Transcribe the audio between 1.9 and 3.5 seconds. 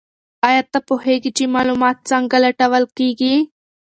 څنګه لټول کیږي؟